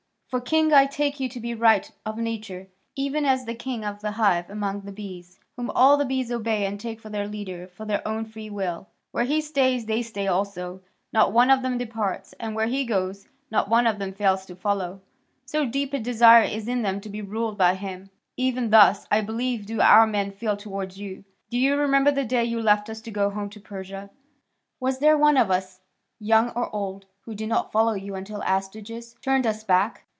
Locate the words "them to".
16.81-17.09